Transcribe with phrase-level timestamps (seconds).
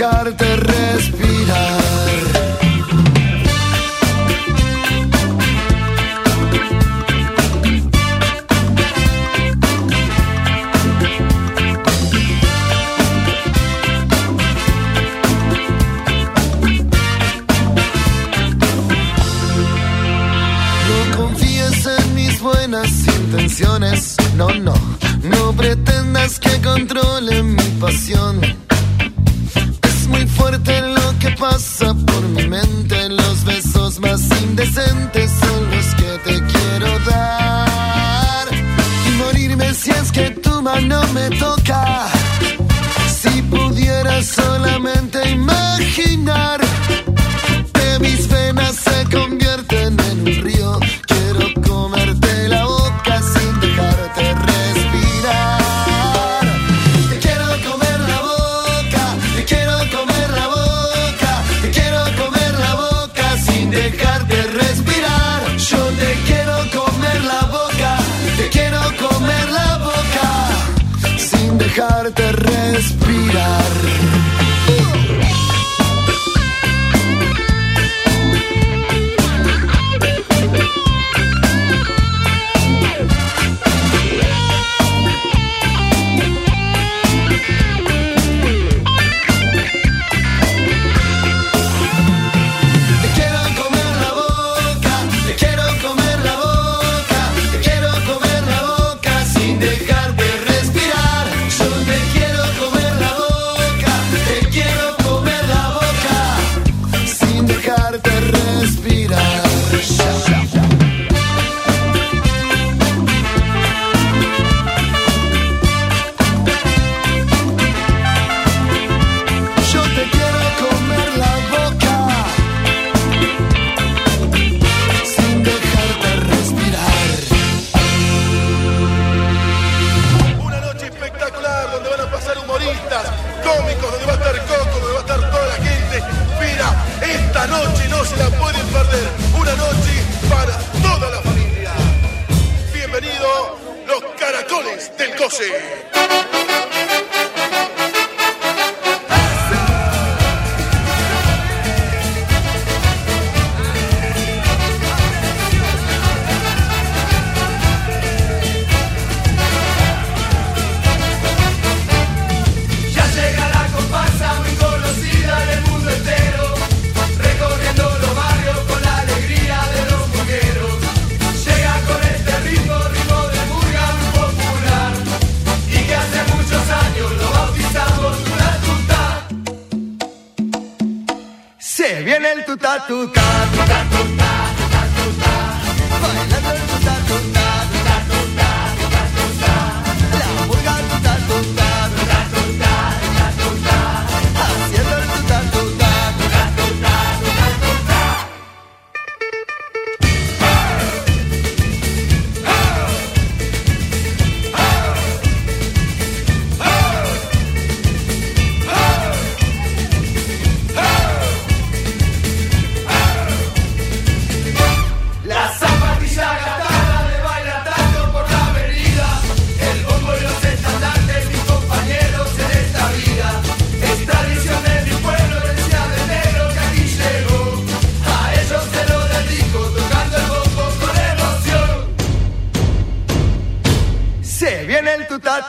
[0.00, 1.90] dejarte respirar.
[24.36, 24.74] no, no.
[25.22, 28.19] No pretendas que controle mi pasión.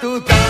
[0.01, 0.40] Tuta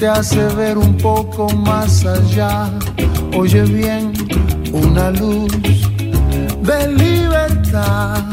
[0.00, 2.70] te hace ver un poco más allá.
[3.36, 4.12] Oye bien,
[4.72, 5.52] una luz
[6.62, 8.24] de libertad,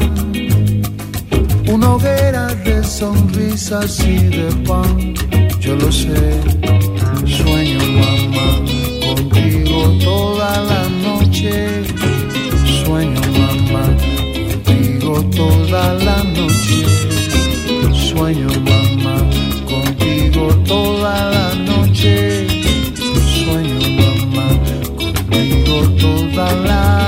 [1.70, 5.14] una hoguera de sonrisas y de pan.
[5.60, 6.40] Yo lo sé,
[7.26, 8.48] sueño mamá
[9.04, 11.84] contigo toda la noche.
[12.82, 13.84] Sueño mamá
[14.64, 16.78] contigo toda la noche.
[17.92, 19.17] Sueño mamá
[23.44, 24.46] Sueño mamá
[24.96, 26.98] contigo toda la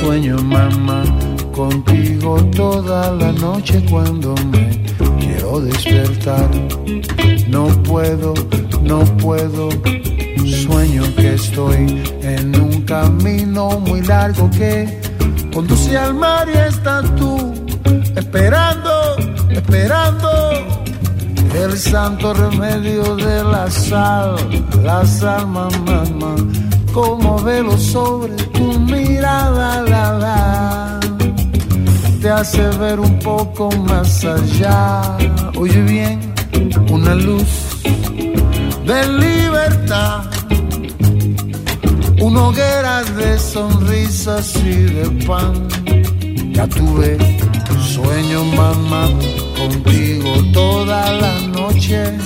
[0.00, 1.04] Sueño mamá
[1.52, 4.82] contigo toda la noche cuando me
[5.20, 6.50] quiero despertar.
[7.48, 8.34] No puedo,
[8.82, 9.68] no puedo.
[10.72, 15.00] Sueño que estoy en un camino muy largo que
[15.52, 17.52] conduce al mar y estás tú
[18.16, 18.90] esperando,
[19.50, 20.30] esperando
[21.62, 24.36] el santo remedio de la sal,
[24.82, 26.36] la sal, mamá, mamá,
[26.94, 31.00] como velo sobre tu mirada, la, la,
[32.22, 35.18] te hace ver un poco más allá.
[35.54, 36.34] Oye bien,
[36.90, 37.82] una luz
[38.86, 40.31] de libertad,
[42.32, 45.68] una hoguera de sonrisas y de pan.
[46.52, 47.18] Ya tuve
[47.94, 49.06] sueño, mamá,
[49.58, 52.18] contigo toda la noche.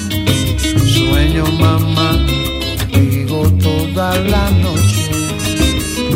[0.95, 2.09] Sueño, mamá,
[2.93, 5.11] contigo toda la noche.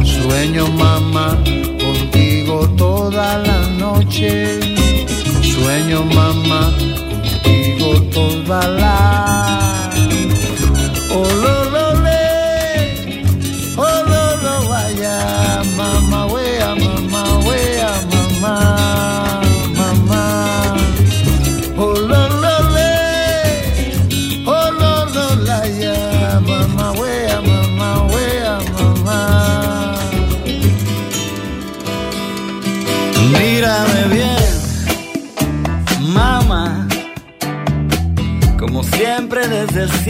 [0.05, 1.37] Sueño, mamá,
[1.85, 4.80] contigo toda la noche.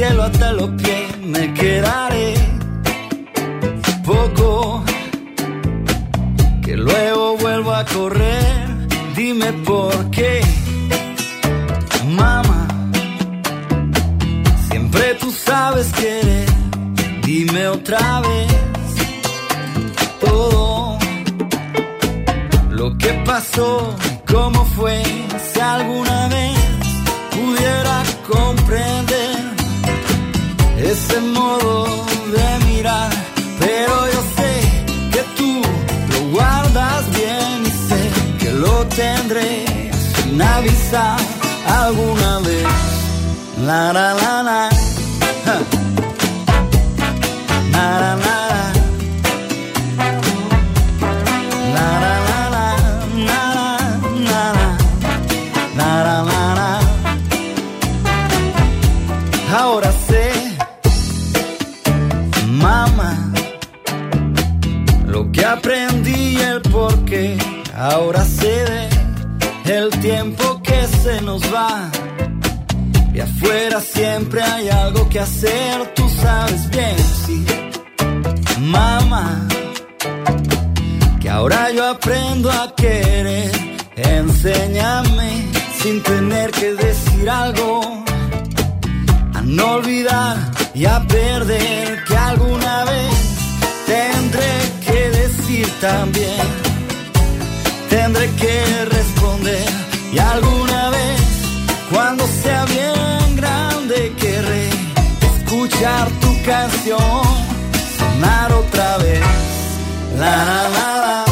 [0.00, 0.70] Cielo hasta los
[81.20, 83.50] Que ahora yo aprendo a querer.
[83.96, 85.50] Enséñame
[85.82, 87.80] sin tener que decir algo,
[89.34, 90.36] a no olvidar
[90.74, 93.14] y a perder que alguna vez
[93.86, 94.52] tendré
[94.86, 96.46] que decir también,
[97.88, 99.68] tendré que responder
[100.12, 101.20] y alguna vez
[101.90, 104.68] cuando sea bien grande querré
[105.34, 107.49] escuchar tu canción
[108.20, 109.20] sonar otra vez.
[110.18, 111.29] La la la la.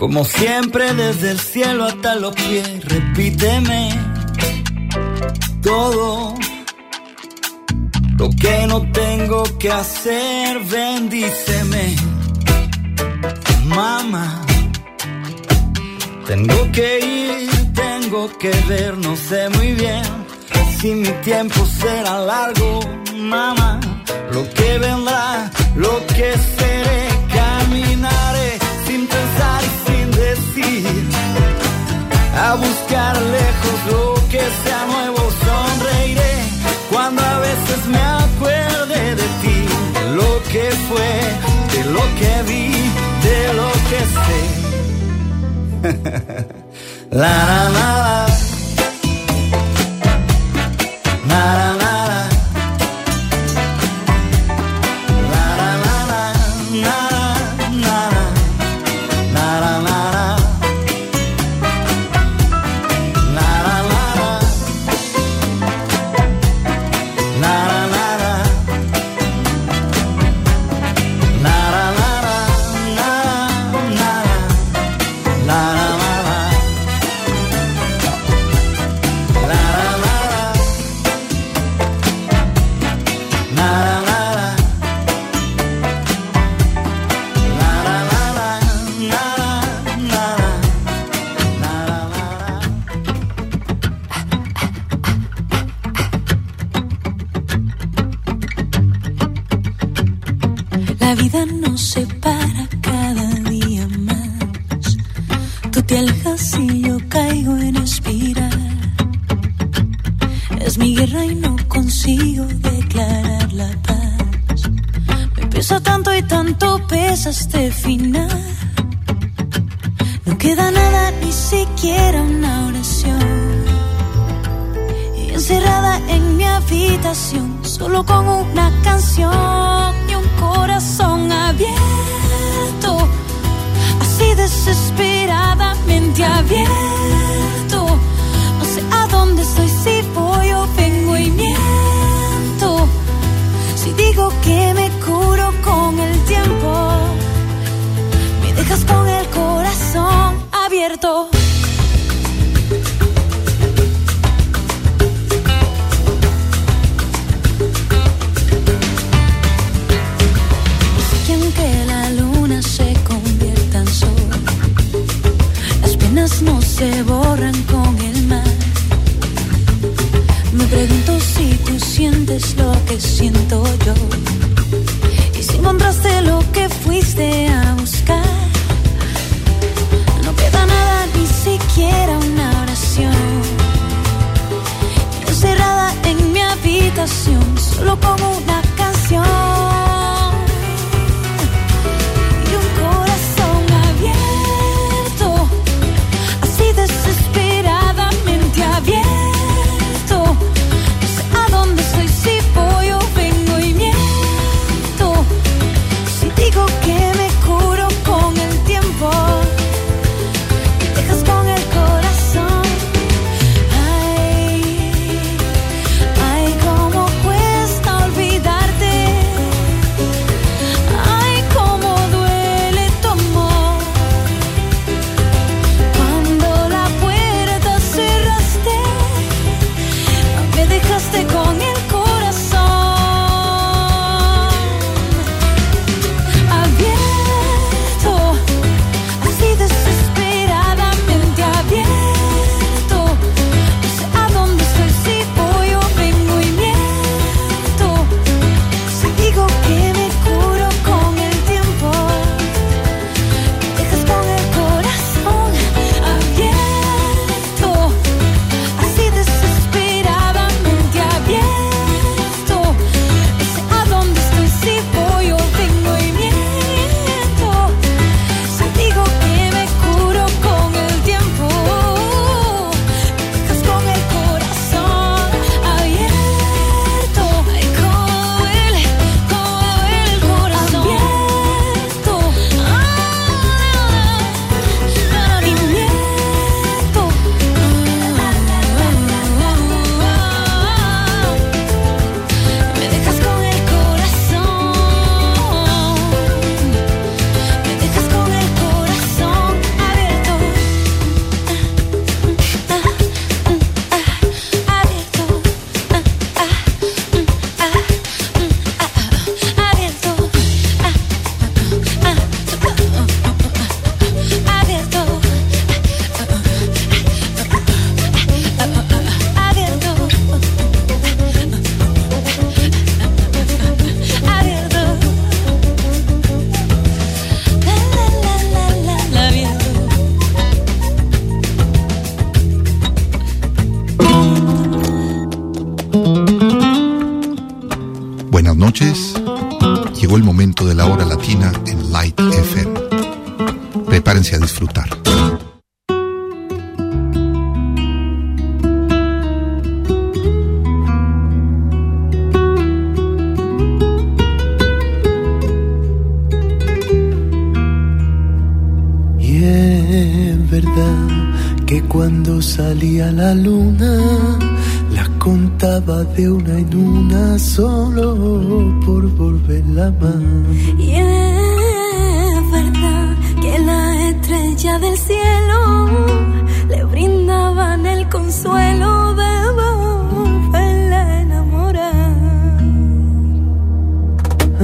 [0.00, 3.90] Como siempre, desde el cielo hasta los pies, repíteme
[5.62, 6.34] todo
[8.16, 10.58] lo que no tengo que hacer.
[10.64, 11.96] Bendíceme,
[13.66, 14.40] mamá.
[16.26, 20.02] Tengo que ir, tengo que ver, no sé muy bien
[20.78, 22.80] si mi tiempo será largo,
[23.16, 23.78] mamá.
[24.32, 29.79] Lo que vendrá, lo que seré, caminaré sin pensar y
[32.36, 36.34] A buscar lejos lo que sea nuevo, sonreiré
[36.88, 41.12] cuando a veces me acuerde de ti, de lo que fue,
[41.72, 42.70] de lo que vi,
[43.26, 44.40] de lo que sé.
[47.10, 47.79] la la.
[47.79, 47.79] La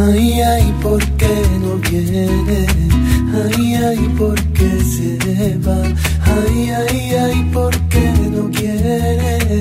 [0.08, 2.66] Ay, ay, ¿por qué no viene?
[3.34, 5.82] Ay, ay, ¿por qué se va?
[6.22, 9.60] Ay, ay, ay, ¿por qué no quiere?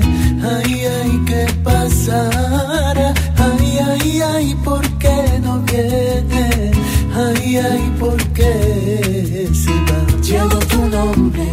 [0.54, 3.12] Ay, ay, ¿qué pasará?
[3.36, 6.70] Ay, ay, ay, ¿por qué no viene?
[7.12, 9.98] Ay, ay, ¿por qué se va?
[10.22, 11.46] Llevo tu nombre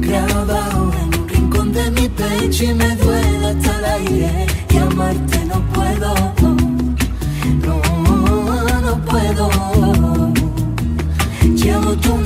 [0.00, 5.35] grabado en un rincón de mi pecho y me duele hasta el aire llamarte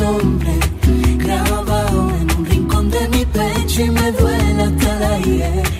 [0.00, 0.52] nombre
[1.18, 5.79] grabado en un rincón de mi pecho y me duele hasta la hiel.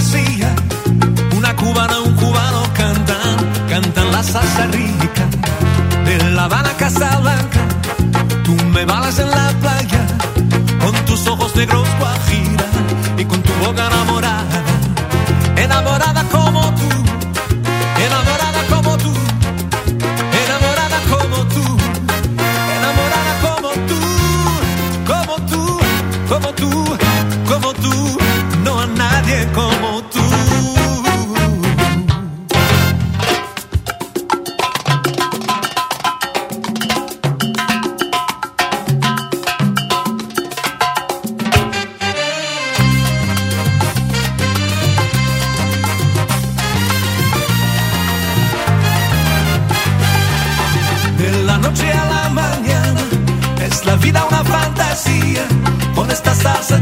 [0.00, 0.54] Garcia,
[1.36, 3.36] una cubana, un cubano cantan,
[3.68, 5.28] cantan la salsa rica
[6.06, 7.60] de La Habana Casablanca.
[8.42, 9.50] Tú me balas en la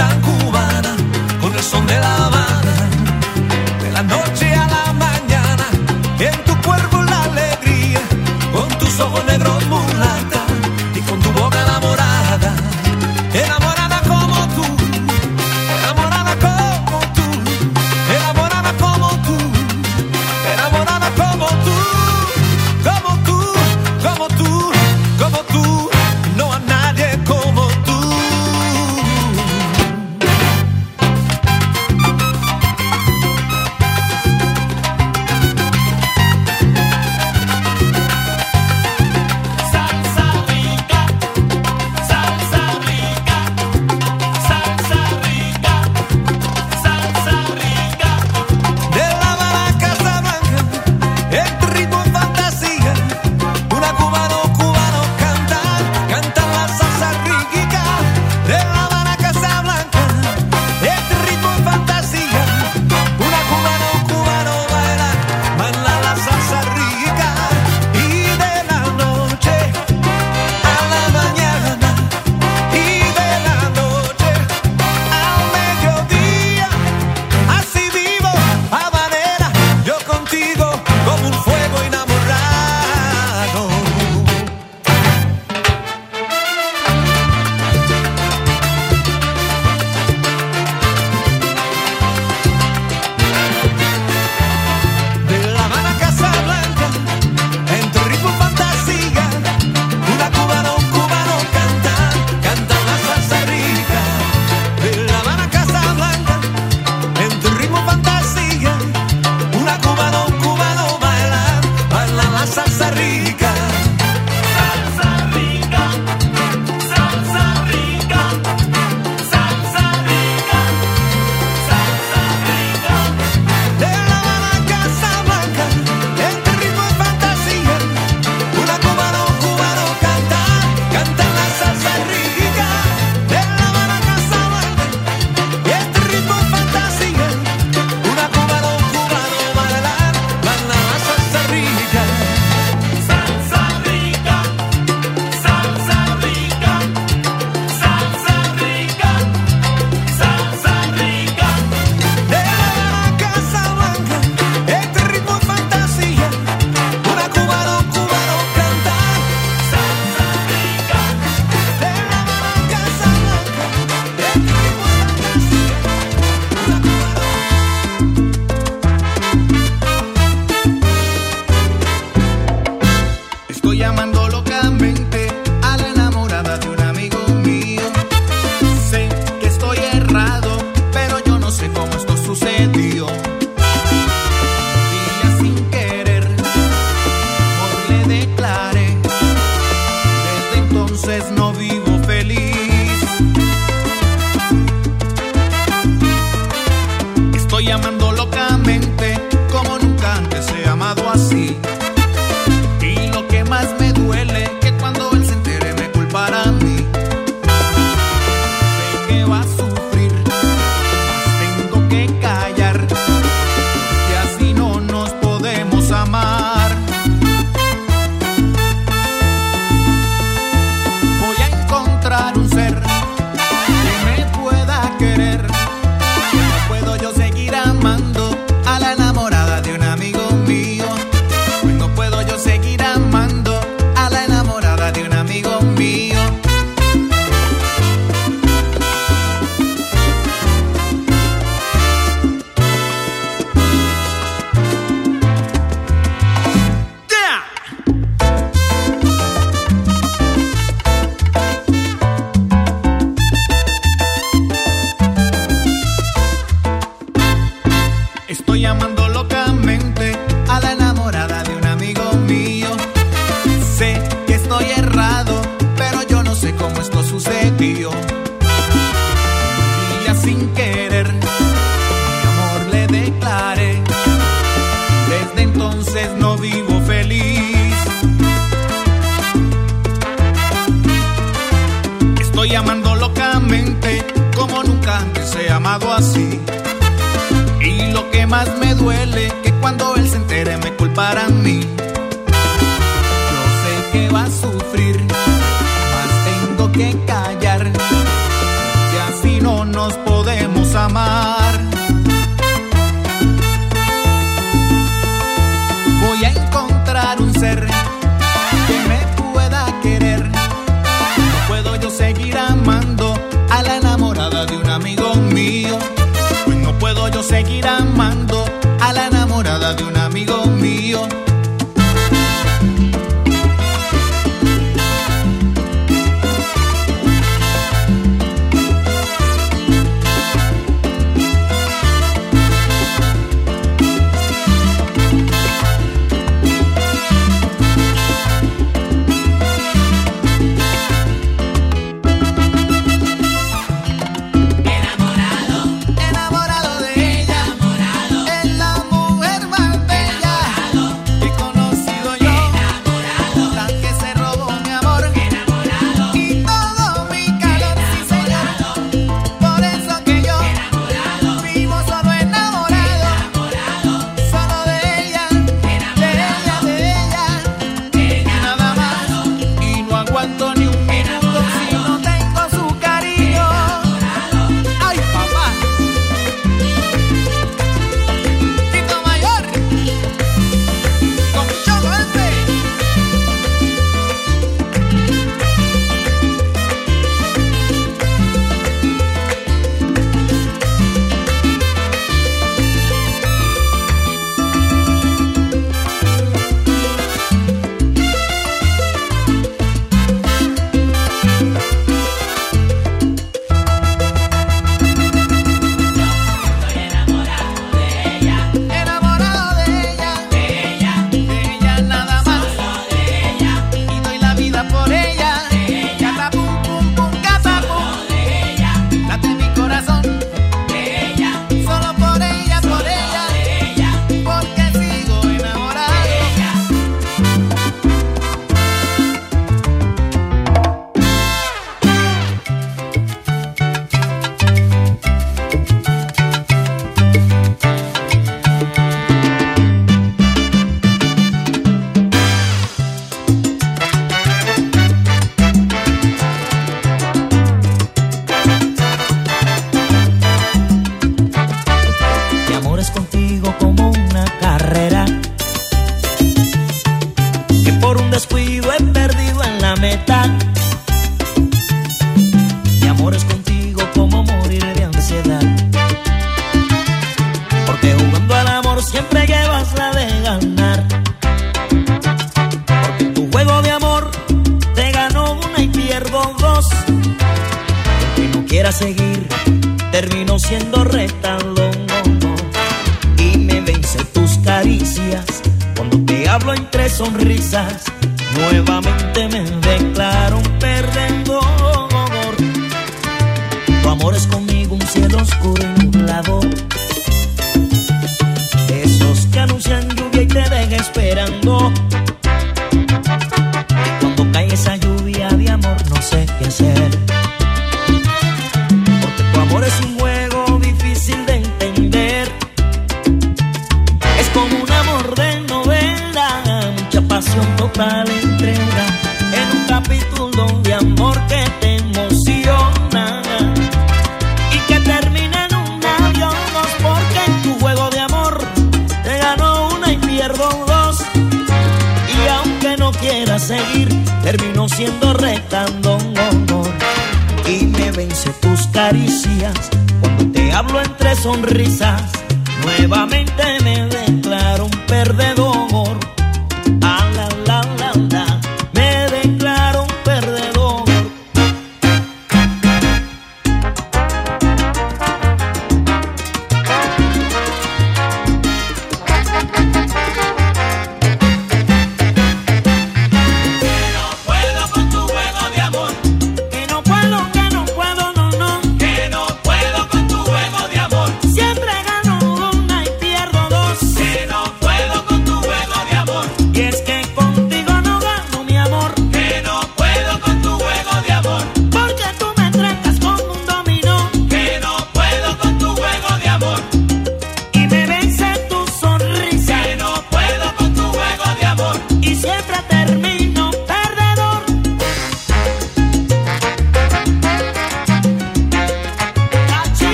[0.00, 0.49] 残酷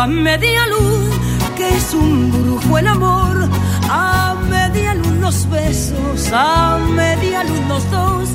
[0.00, 1.10] A media luz,
[1.56, 3.48] que es un brujo el amor.
[3.90, 8.28] A media luz los besos, a media luz los dos,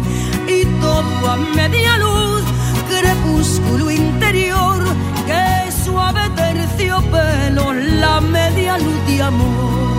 [0.48, 2.44] y todo a media luz,
[2.90, 4.84] crepúsculo interior,
[5.26, 9.93] que suave terciopelo, la media luz de amor.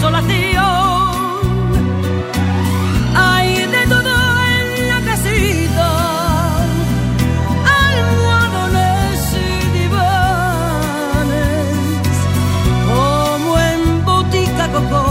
[0.00, 0.64] Desolación.
[3.14, 4.12] Hay de todo
[4.56, 5.88] en la casita,
[7.84, 10.06] almohadones y divanes,
[12.88, 15.04] como en botica coco,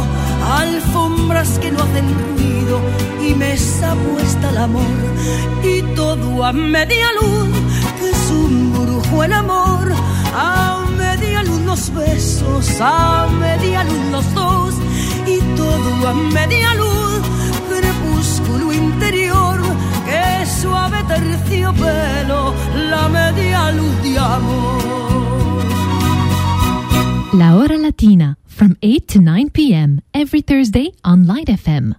[0.59, 2.81] alfombras que no hacen ruido
[3.21, 4.97] y mesa puesta al amor.
[5.63, 7.49] Y todo a media luz,
[7.99, 9.93] que es un brujo el amor,
[10.35, 10.88] a
[11.69, 14.73] luz los besos, a media luz los dos
[15.27, 17.21] y todo a media luz
[17.69, 19.59] crepúsculo interior,
[20.05, 22.53] que suave terciopelo,
[22.89, 24.79] la media luz de amor.
[27.33, 30.01] La Hora Latina, from 8 to 9 p.m.
[30.13, 31.95] every Thursday on Light FM.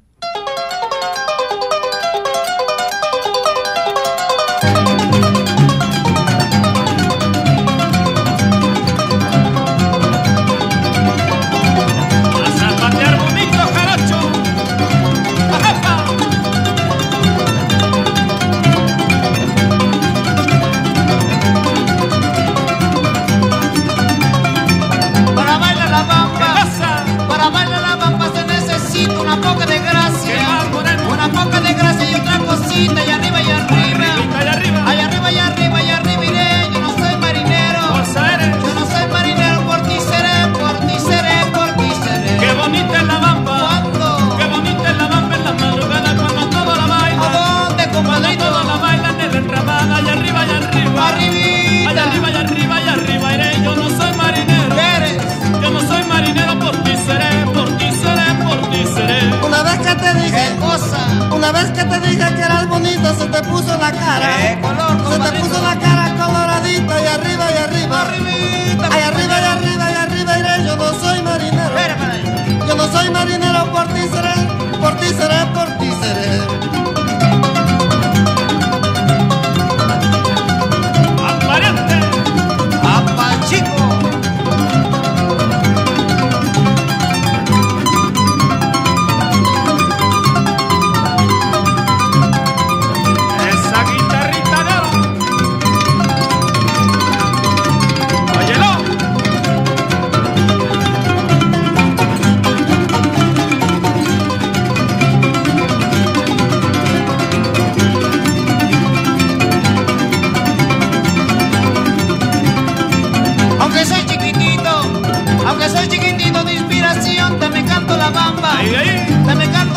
[63.92, 64.36] La cara.
[64.36, 64.56] ¿Qué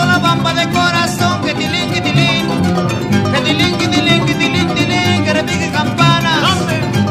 [0.06, 2.46] La bamba de corazón, que tilín, que tilín.
[3.32, 6.58] Que tilín, que tilín, que tilín, tilín, que repique campanas.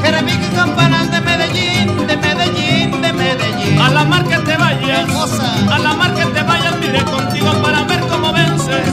[0.03, 3.81] Que repique campanas de Medellín, de Medellín, de Medellín.
[3.81, 5.09] A la mar que te vayas.
[5.71, 8.93] A la mar que te vayas, miré contigo para ver cómo vences.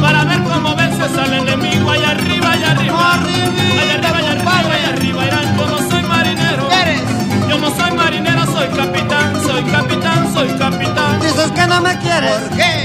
[0.00, 3.14] Para ver cómo vences al enemigo allá arriba, allá arriba.
[3.14, 5.56] Allá arriba, allá arriba, allá arriba.
[5.56, 6.70] Yo no soy marinero.
[6.70, 7.02] ¿Eres?
[7.48, 11.20] Yo no soy marinero, soy capitán, soy capitán, soy capitán.
[11.20, 12.30] Dices que no me quieres.
[12.32, 12.75] ¿Por qué?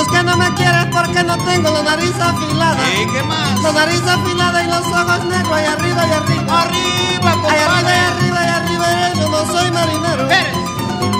[0.00, 2.78] Dices que no me quieres porque no tengo la nariz afilada.
[3.02, 3.62] ¿Y qué más?
[3.62, 6.62] La nariz afilada y los ojos negros y arriba y arriba.
[6.62, 10.24] Arriba, Ay, arriba y arriba y arriba yo no soy marinero.
[10.30, 10.56] ¿Eres?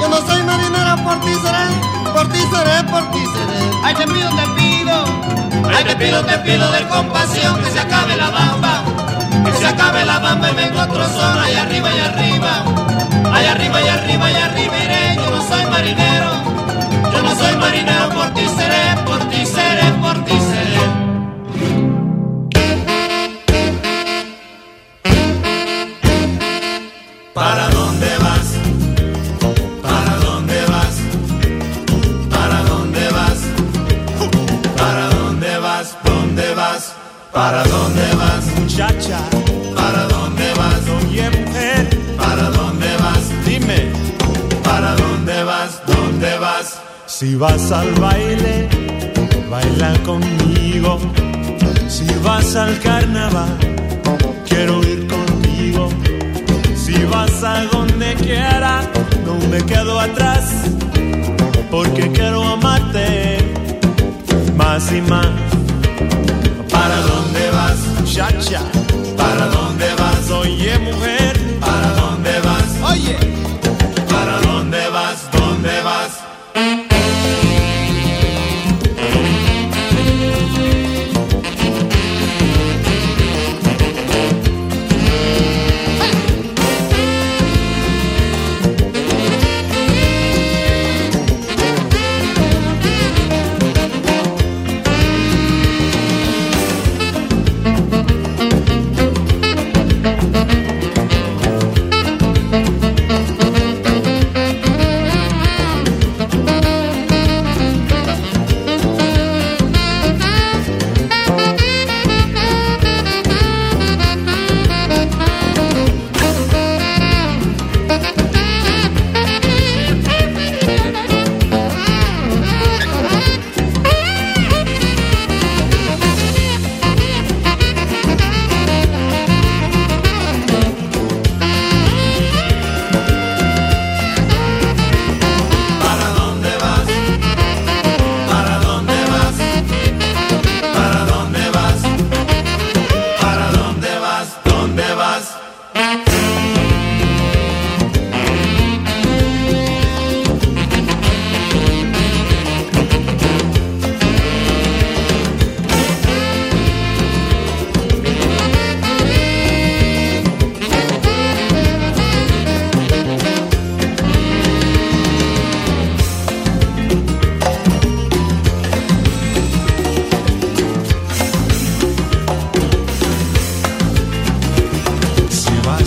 [0.00, 3.70] Yo no soy marinero, por ti seré, por ti seré, por ti seré.
[3.84, 5.04] Ay, te pido, te pido.
[5.76, 8.82] Ay, te pido, te pido de compasión que se acabe la bamba.
[9.44, 11.38] Que se acabe la bamba y venga otro son.
[11.38, 12.64] Ay, arriba y arriba.
[13.30, 15.16] Ay, arriba y arriba y arriba iré.
[15.16, 16.60] Yo no soy marinero.
[17.12, 17.99] Yo no soy marinero,
[18.40, 18.70] ti
[19.06, 20.84] por ti seré, por ti seré.
[27.34, 28.48] Para dónde vas,
[29.82, 30.96] para dónde vas,
[32.34, 33.40] para dónde vas,
[34.76, 36.92] para dónde vas, dónde vas,
[37.32, 39.18] para dónde vas, muchacha,
[39.74, 43.92] para dónde vas, oye mujer, para dónde vas, dime,
[44.62, 48.29] para dónde vas, dónde vas, si vas al baile.
[66.70, 68.79] ¿Para dónde vas, chacha?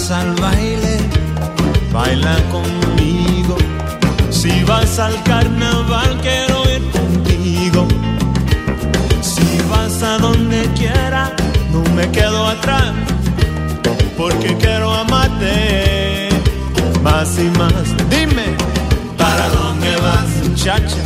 [0.04, 0.98] vas al baile,
[1.94, 3.56] baila conmigo.
[4.30, 7.88] Si vas al carnaval, quiero ir contigo.
[9.22, 11.32] Si vas a donde quiera,
[11.72, 12.92] no me quedo atrás,
[14.18, 16.28] porque quiero amarte
[17.02, 17.86] más y más.
[18.10, 18.48] Dime,
[19.18, 21.02] ¿para dónde vas, muchacha?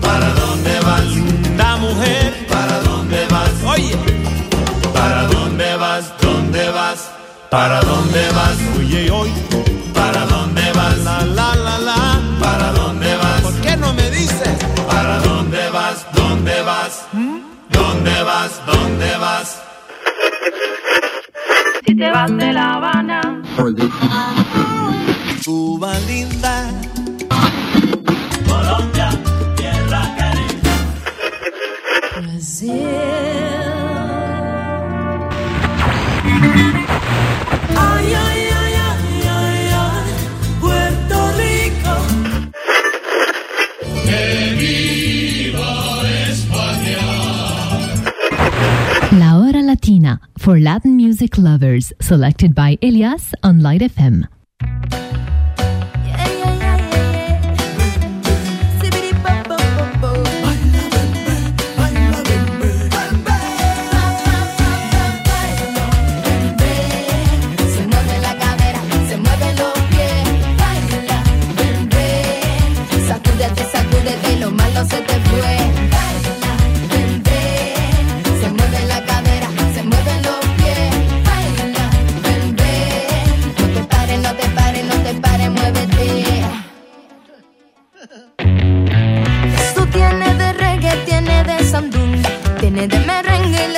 [0.00, 2.46] ¿Para dónde vas, linda mujer?
[2.48, 3.52] ¿Para dónde vas?
[3.66, 3.96] Oye,
[4.94, 6.04] ¿para dónde vas?
[6.22, 7.09] ¿Dónde vas?
[7.50, 8.58] ¿Para dónde vas?
[8.78, 9.30] Oye, hoy.
[9.92, 10.98] ¿Para dónde vas?
[10.98, 12.20] La, la, la, la.
[12.38, 13.40] ¿Para dónde vas?
[13.42, 14.56] ¿Por qué no me dices?
[14.86, 16.06] ¿Para dónde vas?
[16.14, 17.06] ¿Dónde vas?
[17.12, 17.38] ¿Mm?
[17.70, 18.52] ¿Dónde vas?
[18.66, 19.62] ¿Dónde vas?
[21.86, 23.42] Si te vas de La Habana.
[25.44, 26.70] Cuba linda.
[28.48, 29.10] Colombia,
[29.56, 30.72] tierra caribe.
[32.22, 33.49] Brasil.
[49.12, 54.26] La Hora Latina for Latin music lovers, selected by Elias on Light FM.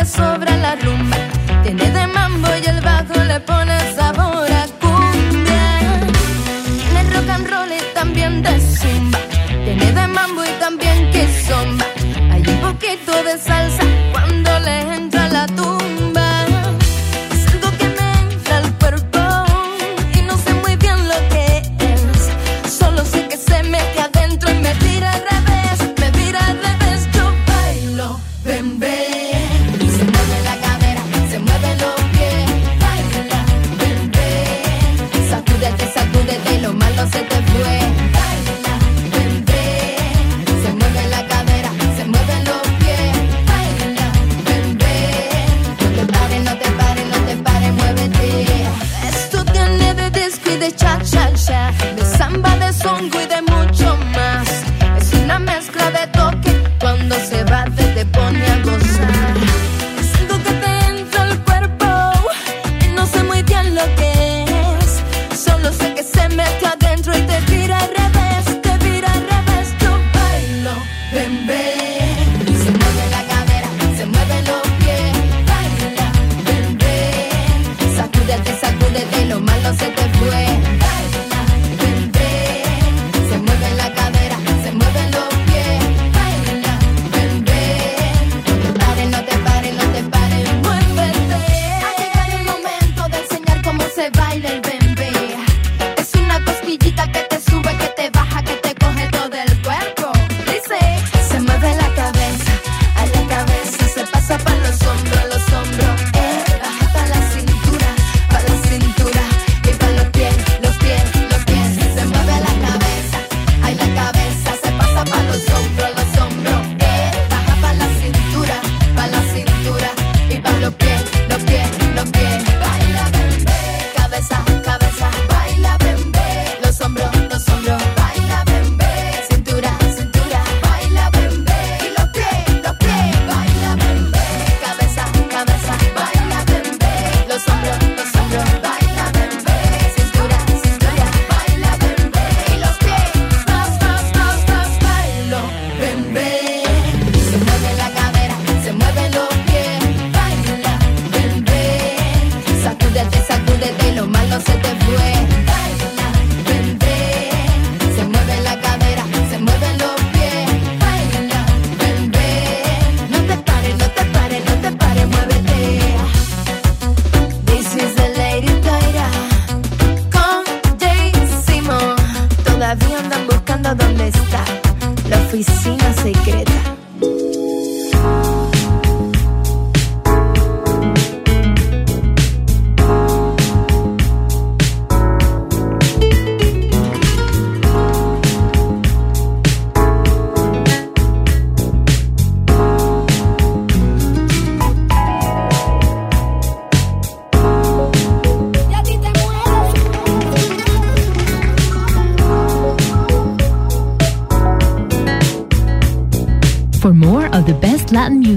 [0.05, 0.92] sobre la luz.